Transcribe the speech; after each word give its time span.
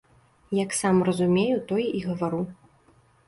Як 0.59 0.71
сам 0.81 1.03
разумею, 1.09 1.57
тое 1.71 1.85
і 1.99 2.03
гавару. 2.07 2.41